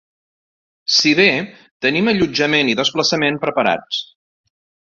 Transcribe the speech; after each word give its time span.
Si 0.99 1.11
ve 1.19 1.27
tenim 1.87 2.11
allotjament 2.13 2.75
i 2.75 2.77
desplaçament 2.83 3.41
preparats. 3.47 4.05